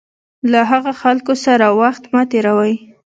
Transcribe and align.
له 0.51 0.59
هغه 0.71 0.91
خلکو 1.01 1.33
سره 1.45 1.65
وخت 1.81 2.03
مه 2.13 2.21
تېروئ. 2.31 2.73